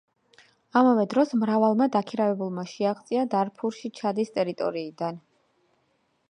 [0.79, 5.23] ამავე დროს მრავალმა დაქირავებულმა შეაღწია დარფურში ჩადის ტერიტორიიდან.